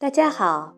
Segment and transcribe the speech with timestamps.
[0.00, 0.72] 大家好，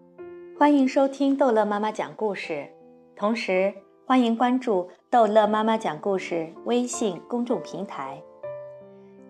[0.58, 2.68] 欢迎收听逗乐妈妈讲故事，
[3.14, 3.72] 同时
[4.04, 8.20] 欢迎关注逗乐妈妈讲故事微信公众平台。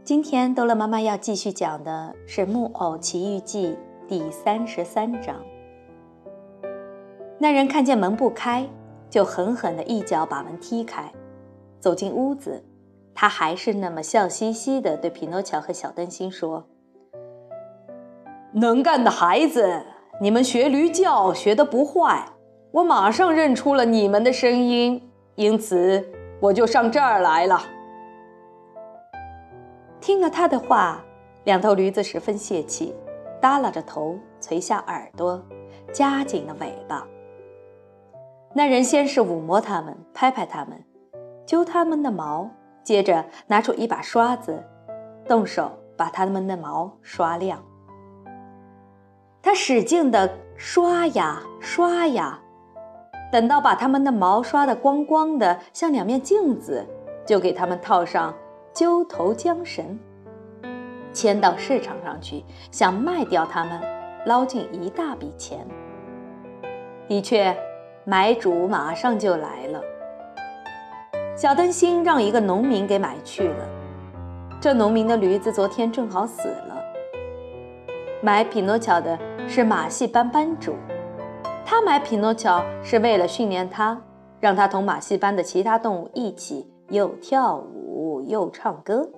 [0.02, 3.76] 今天逗乐妈妈要继续讲的是《木偶奇遇记》
[4.08, 5.36] 第三十三章。
[7.38, 8.66] 那人看见门不开，
[9.10, 11.12] 就狠狠的一脚把门踢开，
[11.80, 12.64] 走进屋子，
[13.14, 16.66] 他还是那么笑嘻嘻的对匹诺乔和小灯芯说。
[18.54, 19.82] 能干的孩子，
[20.22, 22.24] 你们学驴叫学得不坏，
[22.70, 26.08] 我马上认出了你们的声音，因此
[26.38, 27.60] 我就上这儿来了。
[30.00, 31.04] 听了他的话，
[31.42, 32.94] 两头驴子十分泄气，
[33.40, 35.42] 耷拉着头，垂下耳朵，
[35.92, 37.04] 夹紧了尾巴。
[38.54, 40.84] 那人先是抚摸它们，拍拍它们，
[41.44, 42.48] 揪它们的毛，
[42.84, 44.62] 接着拿出一把刷子，
[45.26, 47.60] 动手把它们的毛刷亮。
[49.42, 52.38] 他使劲地刷呀刷呀，
[53.32, 56.86] 等到把它们的毛刷得光光的，像两面镜子，
[57.26, 58.32] 就给它们套上
[58.72, 59.98] 揪头缰绳，
[61.12, 63.80] 牵到市场上去，想卖掉它们，
[64.26, 65.66] 捞进一大笔钱。
[67.08, 67.56] 的确，
[68.04, 69.80] 买主马上就来了。
[71.34, 73.68] 小灯芯让一个农民给买去了，
[74.60, 76.71] 这农民的驴子昨天正好死了。
[78.24, 80.76] 买匹诺乔的是马戏班班主，
[81.66, 84.00] 他买匹诺乔是为了训练他，
[84.38, 89.10] 让他同马戏班的其他动物一起又跳舞又唱歌。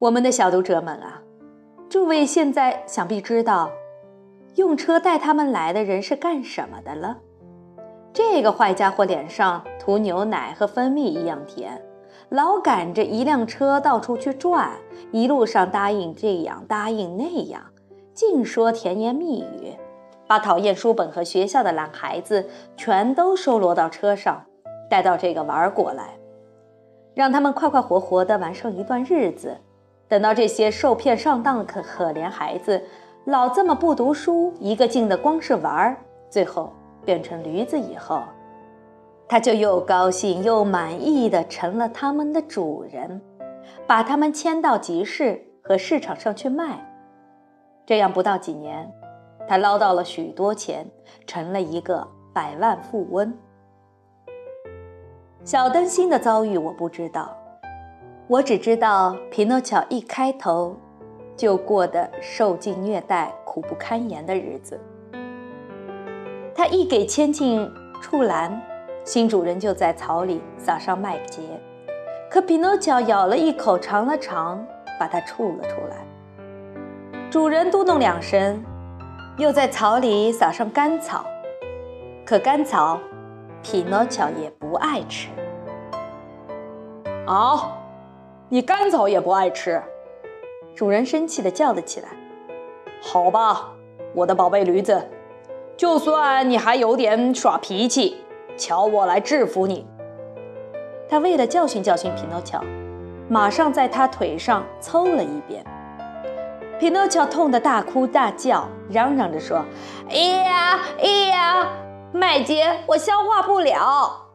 [0.00, 1.22] 我们的小读者们啊，
[1.88, 3.70] 诸位现在想必知道，
[4.56, 7.18] 用车带他们来的人是干什么的了。
[8.12, 11.80] 这个坏家伙脸上涂牛奶和蜂蜜一样甜。
[12.34, 14.72] 老赶着一辆车到处去转，
[15.12, 17.62] 一路上答应这样答应那样，
[18.12, 19.72] 净说甜言蜜语，
[20.26, 22.44] 把讨厌书本和学校的懒孩子
[22.76, 24.44] 全都收罗到车上，
[24.90, 26.16] 带到这个玩儿过来，
[27.14, 29.56] 让他们快快活活地完上一段日子。
[30.08, 32.82] 等到这些受骗上当的可可怜孩子
[33.26, 35.96] 老这么不读书，一个劲的光是玩，
[36.28, 36.72] 最后
[37.04, 38.24] 变成驴子以后。
[39.26, 43.20] 他就又高兴又满意的成了他们的主人，
[43.86, 46.78] 把他们牵到集市和市场上去卖。
[47.86, 48.90] 这样不到几年，
[49.48, 50.86] 他捞到了许多钱，
[51.26, 53.32] 成了一个百万富翁。
[55.42, 57.34] 小灯芯的遭遇我不知道，
[58.28, 60.76] 我只知道匹诺乔一开头
[61.34, 64.78] 就过得受尽虐待、苦不堪言的日子。
[66.54, 67.68] 他一给牵进
[68.02, 68.60] 畜栏。
[69.04, 71.40] 新主人就在草里撒上麦秸，
[72.30, 74.66] 可匹诺乔咬了一口，尝了尝，
[74.98, 76.06] 把它吐了出来。
[77.30, 78.64] 主人嘟哝两声，
[79.36, 81.26] 又在草里撒上干草，
[82.24, 82.98] 可干草，
[83.62, 85.28] 匹诺乔也不爱吃。
[87.26, 87.76] 啊，
[88.48, 89.82] 你干草也不爱吃？
[90.74, 92.08] 主人生气地叫了起来。
[93.02, 93.70] 好吧，
[94.14, 95.06] 我的宝贝驴子，
[95.76, 98.23] 就算你还有点耍脾气。
[98.56, 99.86] 瞧，我来制服你！
[101.08, 102.60] 他为了教训教训匹诺乔，
[103.28, 105.64] 马上在他腿上抽了一鞭。
[106.78, 109.64] 匹诺乔痛得大哭大叫，嚷嚷着说
[110.10, 111.68] ：“哎呀，哎呀，
[112.12, 114.28] 麦秸我消化不了。”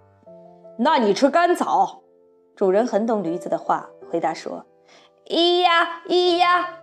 [0.79, 2.01] 那你吃甘草。
[2.55, 4.65] 主人很懂驴子的话，回答说
[5.27, 6.79] ：“咿呀，咿呀，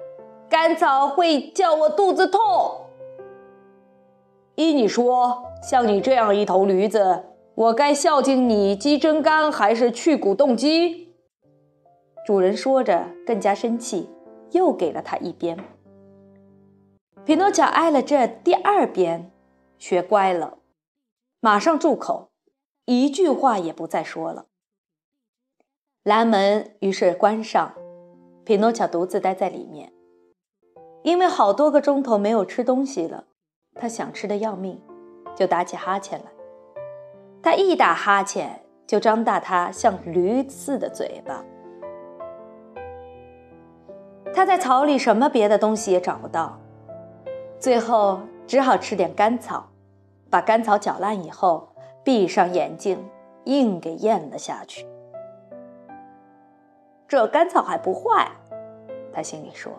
[0.49, 2.41] 甘草会叫我肚子痛。”
[4.56, 7.25] 依你说，像你这样一头驴子，
[7.55, 11.15] 我该孝敬你鸡胗肝还是去骨冻鸡？
[12.25, 14.09] 主人说着，更加生气，
[14.53, 15.59] 又给了他一鞭。
[17.27, 19.31] 匹诺乔挨了这第二鞭，
[19.77, 20.56] 学乖了，
[21.41, 22.31] 马上住口，
[22.87, 24.47] 一句话也不再说了。
[26.03, 27.75] 栏门于是关上，
[28.45, 29.93] 匹诺乔独自待在里面，
[31.03, 33.25] 因为好多个钟头没有吃东西了。
[33.78, 34.81] 他想吃的要命，
[35.34, 36.27] 就打起哈欠来。
[37.43, 41.45] 他一打哈欠，就张大他像驴似的嘴巴。
[44.34, 46.59] 他在草里什么别的东西也找不到，
[47.59, 49.69] 最后只好吃点干草，
[50.29, 51.69] 把干草搅烂以后，
[52.03, 52.99] 闭上眼睛，
[53.45, 54.87] 硬给咽了下去。
[57.09, 58.29] 这干草还不坏，
[59.13, 59.72] 他心里说。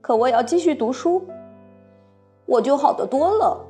[0.00, 1.26] 可我要继续读书。
[2.46, 3.60] 我就好得多了。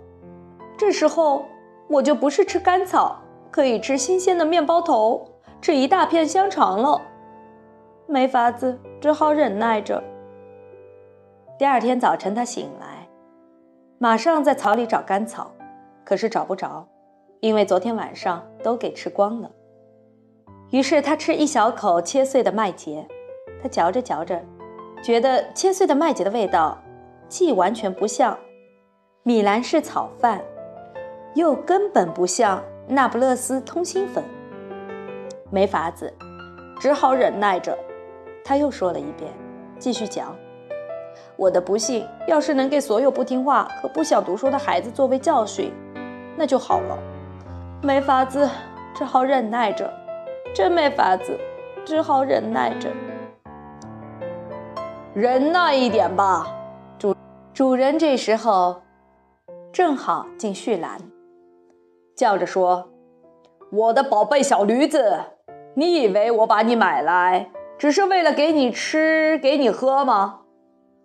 [0.76, 1.44] 这时候
[1.88, 3.20] 我就不是吃干草，
[3.50, 5.26] 可以吃新鲜的面包头，
[5.60, 7.00] 吃一大片香肠了。
[8.06, 10.02] 没法子，只好忍耐着。
[11.58, 13.08] 第二天早晨，他醒来，
[13.98, 15.50] 马上在草里找干草，
[16.04, 16.86] 可是找不着，
[17.40, 19.50] 因为昨天晚上都给吃光了。
[20.70, 23.06] 于是他吃一小口切碎的麦秸，
[23.62, 24.40] 他嚼着嚼着，
[25.02, 26.76] 觉得切碎的麦秸的味道，
[27.28, 28.38] 既完全不像
[29.26, 30.40] 米兰式炒饭，
[31.34, 34.22] 又根本不像那不勒斯通心粉。
[35.50, 36.14] 没法子，
[36.78, 37.76] 只好忍耐着。
[38.44, 39.28] 他又说了一遍，
[39.80, 40.32] 继续讲
[41.34, 45.72] ：“我的不幸，要是能给所有不听话和不想读书的孩子作为教训，
[46.36, 46.96] 那就好了。
[47.82, 48.48] 没法子，
[48.94, 49.92] 只好忍耐着。
[50.54, 51.36] 真没法子，
[51.84, 52.88] 只好忍耐着。
[55.14, 56.46] 忍耐一点吧。”
[56.96, 57.16] 主
[57.52, 58.80] 主人这时候
[59.76, 60.98] 正好进畜栏，
[62.16, 62.88] 叫着说
[63.70, 65.20] ：“我的宝贝小驴子。”
[65.76, 70.40] 你以为我把你买来只是为了给你吃、给你喝吗？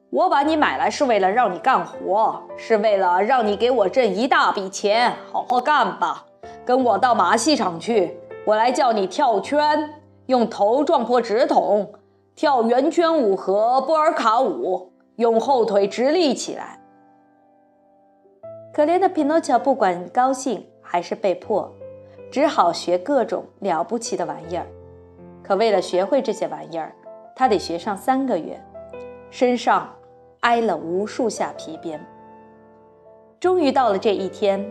[0.09, 5.17] 我把你买来是为了让你干活，是为了让你给我挣一大笔钱。
[5.33, 6.25] 好好干吧，
[6.63, 9.95] 跟我到马戏场去，我来叫你跳圈，
[10.27, 11.91] 用头撞破纸筒，
[12.37, 16.77] 跳圆圈舞和波尔卡舞，用后腿直立起来。
[18.73, 21.71] 可怜的匹诺乔不管高兴还是被迫。
[22.31, 24.65] 只好学各种了不起的玩意儿，
[25.43, 26.95] 可为了学会这些玩意儿，
[27.35, 28.57] 他得学上三个月，
[29.29, 29.93] 身上
[30.39, 31.99] 挨了无数下皮鞭。
[33.37, 34.65] 终于到了这一天，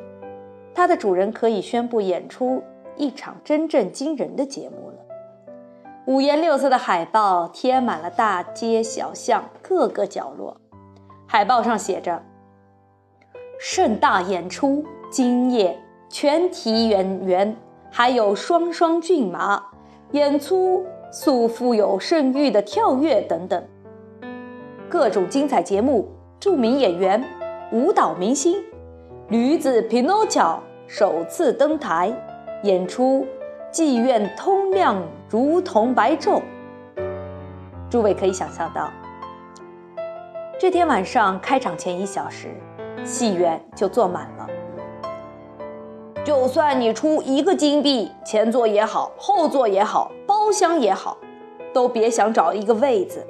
[0.75, 2.63] 他的主人可以宣布演出
[2.97, 4.95] 一场真正惊人的节目了。
[6.07, 10.57] 五颜六色的海报贴满了大街小巷各个角落，
[11.29, 12.23] 海报上写着
[13.63, 15.79] ：“盛大演出，今夜。”
[16.13, 17.57] 全体演员
[17.89, 19.63] 还有双双骏马
[20.11, 23.65] 演出，素富有盛誉的跳跃等等，
[24.89, 26.09] 各种精彩节目，
[26.41, 27.23] 著名演员、
[27.71, 28.61] 舞蹈明星，
[29.29, 32.13] 驴子匹诺乔首次登台
[32.65, 33.25] 演出，
[33.71, 36.43] 妓院通亮如同白昼。
[37.89, 38.91] 诸位可以想象到，
[40.59, 42.49] 这天晚上开场前一小时，
[43.05, 44.47] 戏园就坐满了。
[46.25, 51.17] 就算你出一个金币，前座也好，后座也好，包厢也好，
[51.73, 53.27] 都别想找一个位子。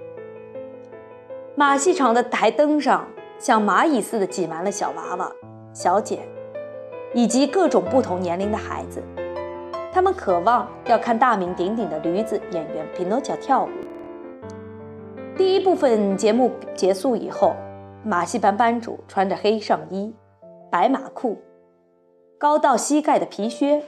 [1.55, 3.07] 马戏场的台灯上，
[3.39, 5.31] 像蚂蚁似的挤满了小娃娃、
[5.73, 6.21] 小姐，
[7.15, 9.03] 以及各种不同年龄的孩子。
[9.93, 13.69] 他们渴望要看大名鼎鼎的驴子演员匹诺乔跳舞。
[15.37, 17.55] 第一部分节目结束以后，
[18.05, 20.15] 马戏班班主穿着黑上衣、
[20.71, 21.39] 白马裤。
[22.39, 23.83] 高到膝盖的皮靴，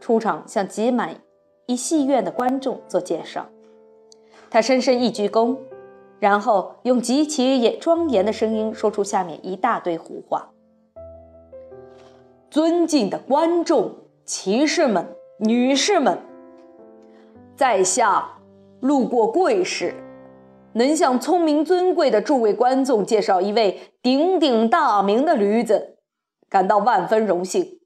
[0.00, 1.14] 出场向挤满
[1.66, 3.46] 一戏院的观众做介绍。
[4.50, 5.56] 他深深一鞠躬，
[6.18, 10.50] 然后用极其严庄严的声音说出下面一大堆胡话
[12.50, 15.06] ：“尊敬的观众、骑士们、
[15.38, 16.18] 女士们，
[17.56, 18.28] 在下
[18.80, 19.94] 路过贵市，
[20.74, 25.96] 能向聪明尊贵的诸位观众介绍一位鼎鼎大名的驴子，
[26.48, 27.80] 感到万分荣幸。”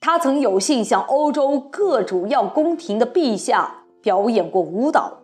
[0.00, 5.22] 他曾有幸向欧洲各主要宫廷的陛下表演过舞蹈。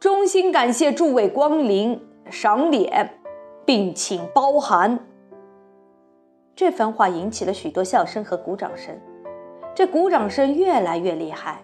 [0.00, 2.00] 衷心感谢诸位光临
[2.30, 3.18] 赏脸，
[3.66, 4.98] 并请包涵。
[6.54, 8.98] 这番话引起了许多笑声和鼓掌声，
[9.74, 11.62] 这鼓掌声越来越厉害。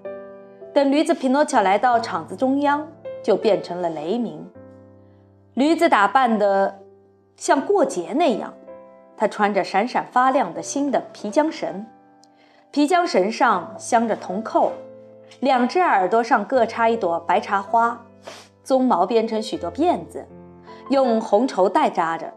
[0.75, 2.87] 等驴子匹诺乔来到场子中央，
[3.23, 4.51] 就变成了雷鸣。
[5.55, 6.81] 驴子打扮的
[7.37, 8.53] 像过节那样。
[9.15, 11.87] 他穿着闪闪发亮的新的皮缰绳，
[12.73, 14.73] 皮缰绳上镶着铜扣，
[15.39, 18.05] 两只耳朵上各插一朵白茶花，
[18.65, 20.27] 鬃毛编成许多辫子，
[20.89, 22.33] 用红绸带扎着，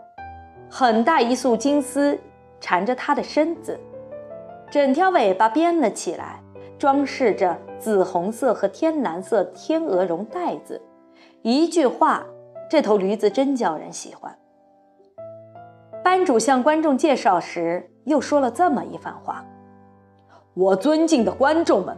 [0.70, 2.20] 很大一束金丝
[2.60, 3.80] 缠着他的身子，
[4.70, 6.40] 整条尾巴编了起来，
[6.86, 10.80] 装饰着紫红色和天蓝色天鹅绒带子。
[11.42, 12.24] 一句话，
[12.70, 14.38] 这头驴子真叫人喜欢。
[16.04, 19.44] 班主向观众介绍时，又说了这么一番话
[20.54, 21.98] ：“我尊敬的观众们，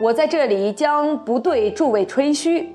[0.00, 2.72] 我在这里将不对诸位吹嘘。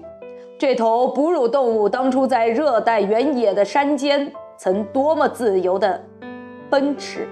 [0.58, 6.03] 这头哺乳动物当初在热带原野的山间，曾多么自由的
[6.69, 7.25] 奔驰。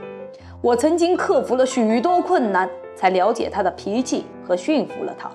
[0.62, 5.30] 我曾经克服了许多困难，才了解他的脾气和驯服了他。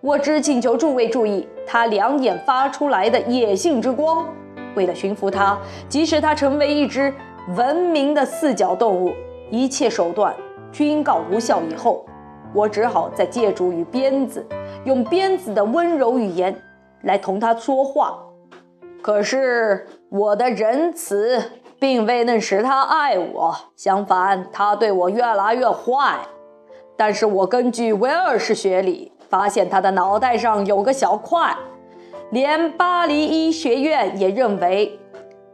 [0.00, 4.26] 我只请求诸位注意他两眼发出来的野性之光。”
[4.74, 5.56] 为了驯服他，
[5.88, 7.14] 即使他成为一只
[7.56, 9.12] 文明的四脚动物，
[9.48, 10.34] 一切手段
[10.72, 11.60] 均告无效。
[11.70, 12.04] 以后，
[12.52, 14.44] 我只好再借助于鞭子，
[14.84, 16.52] 用鞭子的温柔语言
[17.02, 18.18] 来同他说话。
[19.00, 21.40] 可是我的仁慈
[21.78, 26.18] 并未能使他爱我，相反，他对我越来越坏。
[26.96, 31.54] 但是我根据威尔士学理发现他的脑袋上有个小块，
[32.30, 34.98] 连巴黎医学院也认为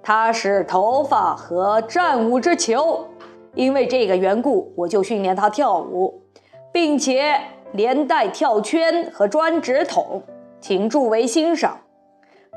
[0.03, 3.07] 他是头发和战舞之球。
[3.55, 6.23] 因为这个缘故，我就训练他跳舞，
[6.73, 7.35] 并且
[7.73, 10.23] 连带跳圈和钻指筒，
[10.61, 11.77] 请诸位欣赏。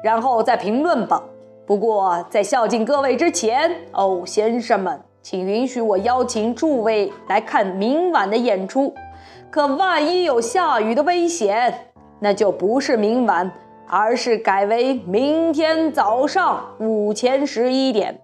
[0.04, 1.24] 然后再评论吧。
[1.66, 8.94] 不过在孝敬各位之前，哦，先生们，请允许我邀请诸位来看明晚的演出。
[9.50, 11.74] 可万一有下雨的危险，
[12.20, 13.50] 那就不是明晚，
[13.88, 18.20] 而是改为明天早上午前十一点。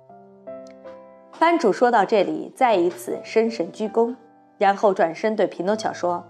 [1.40, 4.14] 班主说到这里，再一次深深鞠躬，
[4.58, 6.22] 然后转身对匹诺乔说：“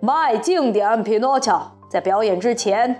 [0.00, 2.94] 迈近点，匹诺乔，在表演之前。”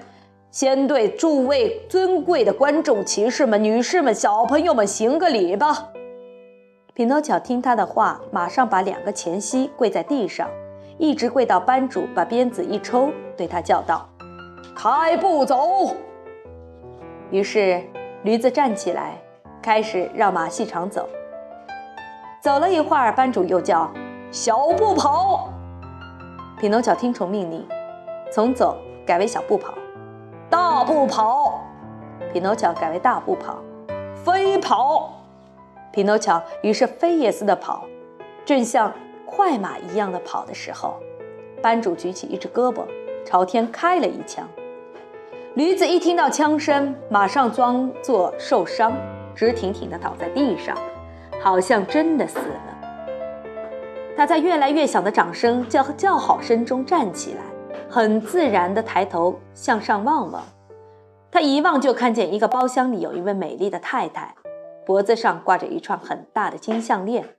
[0.51, 5.92] 先对诸位尊贵的观众、骑士们、女士们、小朋友们行个礼吧。
[6.95, 10.47] 匹诺乔听他的话，马上把两个前膝跪在地上，
[10.99, 14.07] 一直跪到班主把鞭子一抽，对他叫道
[14.77, 15.97] ：“开步走。”
[17.33, 17.83] 于是
[18.25, 19.17] 驴子站起来，
[19.63, 21.09] 开始绕马戏场走。
[22.43, 23.91] 走了一会儿，班主又叫
[24.31, 25.49] ：“小步跑。”
[26.61, 27.67] 匹诺乔听从命令，
[28.31, 29.73] 从走改为小步跑。
[30.51, 31.59] 大步跑，
[32.35, 33.55] 匹诺乔改为大步跑；
[34.15, 35.02] 飞跑，
[35.93, 37.85] 匹诺乔于是飞也似的跑，
[38.45, 38.93] 正像
[39.27, 40.97] 快马一样的跑的时候，
[41.63, 42.85] 班主举起一只胳膊
[43.25, 44.49] 朝天开了一枪。
[45.55, 48.93] 驴子一听到枪声，马上装作受伤，
[49.35, 50.77] 直挺挺地倒在地上，
[51.41, 52.79] 好像真的死了。
[54.17, 57.41] 他在越来越响的掌声叫叫好声中站起来。
[57.89, 60.43] 很自然地抬头向上望望，
[61.31, 64.35] 他一望就看见一个包厢里有一位美丽的太太，
[64.85, 67.37] 脖子上挂着一串很大的金项链，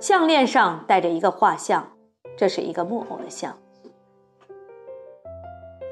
[0.00, 1.92] 项链上戴着一个画像，
[2.36, 3.58] 这是一个木偶的像。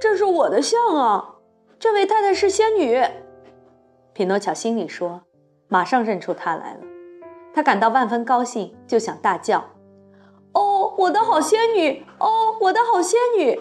[0.01, 1.37] 这是我的像啊！
[1.79, 3.03] 这位太太是仙女。
[4.13, 5.23] 匹诺乔心里说，
[5.69, 6.81] 马上认出她来了，
[7.53, 9.65] 他感到万分高兴，就想大叫
[10.55, 12.05] ：“哦，我的好仙女！
[12.19, 13.61] 哦，我的好仙女！”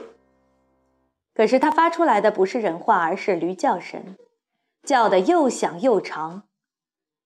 [1.33, 4.17] 可是他发出来的不是人话，而是驴叫声，
[4.83, 6.43] 叫得又响又长。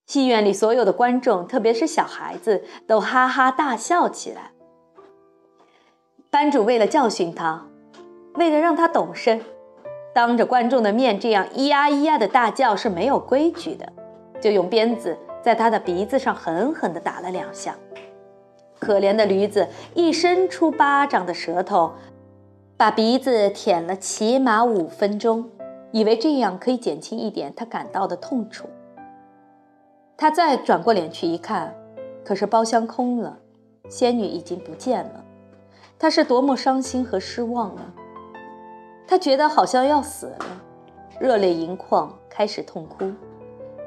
[0.06, 4.50] 戏院里所有的观众，特别是小孩子，都哈哈大笑起来。
[6.30, 7.66] 班主为了教训他，
[8.34, 9.40] 为了让他懂事，
[10.14, 13.92] 当着观众的面这样咿呀咿呀的大叫是没有规矩的，
[14.40, 17.76] 就用鞭子在他的鼻子上狠狠地打了两下。
[18.78, 21.92] 可怜的驴子一伸出巴掌的舌头。
[22.76, 25.48] 把鼻子舔了起码五分钟，
[25.92, 28.68] 以为这样可以减轻一点他感到的痛楚。
[30.16, 31.74] 他再转过脸去一看，
[32.24, 33.38] 可是包厢空了，
[33.88, 35.24] 仙女已经不见了。
[35.98, 37.92] 他是多么伤心和失望啊！
[39.06, 40.38] 他觉得好像要死了，
[41.18, 43.10] 热泪盈眶，开始痛哭。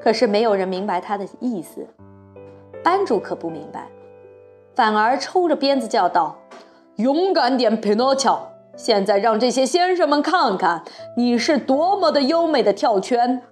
[0.00, 1.86] 可是没有人明白他的意思，
[2.84, 3.88] 班主可不明白，
[4.74, 6.38] 反而抽着鞭子叫道
[6.96, 10.84] ：“勇敢点，匹诺乔！”现在让这些先生们看看
[11.16, 13.42] 你是多么的优美的跳圈。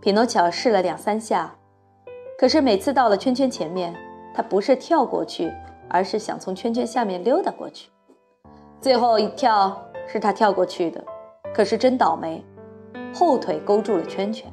[0.00, 1.56] 匹诺乔试了两三下，
[2.38, 3.94] 可是每次到了圈圈前面，
[4.34, 5.52] 他不是跳过去，
[5.88, 7.90] 而是想从圈圈下面溜达过去。
[8.80, 11.02] 最后一跳是他跳过去的，
[11.54, 12.44] 可是真倒霉，
[13.14, 14.52] 后腿勾住了圈圈，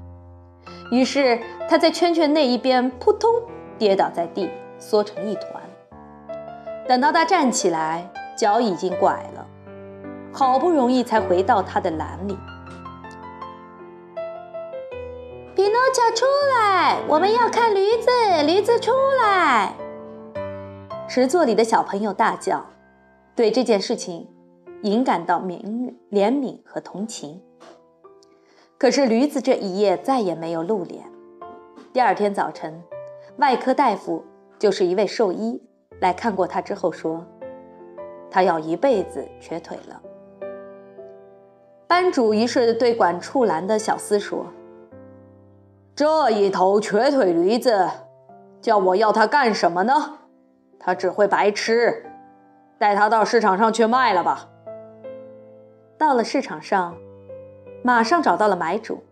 [0.92, 3.30] 于是他在圈圈那一边扑通
[3.78, 5.62] 跌倒在地，缩成一团。
[6.88, 9.48] 等到他站起来，脚已经拐了。
[10.34, 12.38] 好不容易才回到他的篮里。
[15.92, 18.10] 匹诺乔出来，我们要看驴子，
[18.46, 19.76] 驴子出来！
[21.10, 22.66] 石座里的小朋友大叫，
[23.36, 24.26] 对这件事情
[24.84, 25.60] 引感到悯
[26.10, 27.42] 怜悯和同情。
[28.78, 31.04] 可是驴子这一夜再也没有露脸。
[31.92, 32.82] 第二天早晨，
[33.38, 34.24] 外科大夫
[34.58, 35.62] 就是一位兽医
[36.00, 37.26] 来看过他之后说，
[38.30, 40.02] 他要一辈子瘸腿了。
[41.86, 44.46] 班主于是对管畜栏的小厮说
[45.96, 47.90] ：“这一头瘸腿驴子，
[48.62, 50.20] 叫我要它干什么呢？
[50.80, 52.06] 它只会白吃，
[52.80, 54.48] 带它到市场上去卖了吧。”
[56.00, 56.96] 到了市场上，
[57.84, 59.04] 马上找到了买主。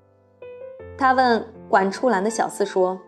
[0.98, 3.00] 他问管出栏的小厮说：“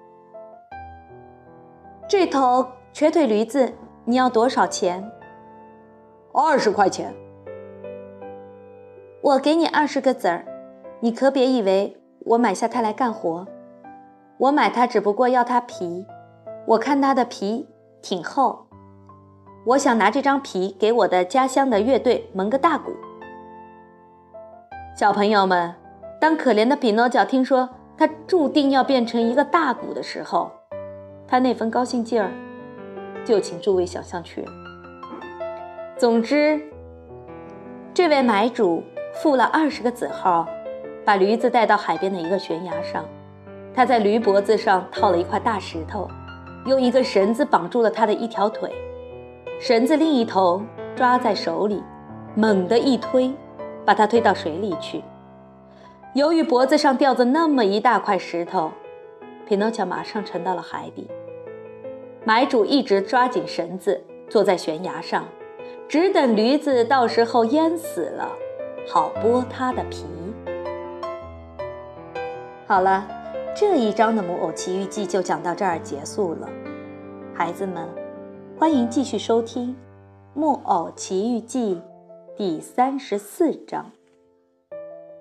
[2.07, 3.73] 这头瘸腿驴子
[4.05, 5.11] 你要多少钱
[6.33, 7.13] ？”“二十块钱。”
[9.21, 10.45] 我给你二十个子儿，
[10.99, 13.47] 你可别以为我买下它来干活。
[14.41, 16.03] 我买它只不过要它皮，
[16.65, 17.67] 我看它的皮
[18.01, 18.65] 挺厚，
[19.67, 22.91] 我想拿这张皮给我的家乡的乐队蒙个大鼓。
[24.97, 25.75] 小朋友们，
[26.19, 30.51] 当可怜的匹诺乔听说他注定要变成一个大鼓的时候，
[31.27, 32.31] 他那份高兴劲儿，
[33.23, 34.51] 就请诸位想象去了。
[35.99, 36.59] 总之，
[37.93, 38.83] 这位买主
[39.13, 40.47] 付了二十个子号，
[41.05, 43.05] 把驴子带到海边的一个悬崖上。
[43.73, 46.07] 他在驴脖子上套了一块大石头，
[46.65, 48.69] 用一个绳子绑住了他的一条腿，
[49.59, 50.61] 绳子另一头
[50.95, 51.81] 抓在手里，
[52.35, 53.33] 猛地一推，
[53.85, 55.01] 把他推到水里去。
[56.13, 58.71] 由于脖子上吊着那么一大块石头，
[59.47, 61.09] 匹诺乔马上沉到了海底。
[62.25, 65.23] 买主一直抓紧绳子，坐在悬崖上，
[65.87, 68.29] 只等驴子到时候淹死了，
[68.85, 70.05] 好剥他的皮。
[72.67, 73.20] 好了。
[73.53, 76.47] 这一章的《木偶奇遇记》就讲到这儿结束了，
[77.33, 77.85] 孩子们，
[78.57, 79.69] 欢迎继续收听
[80.33, 81.75] 《木偶奇遇记》
[82.37, 83.91] 第三十四章。